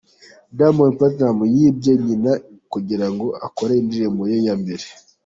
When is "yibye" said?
1.55-1.91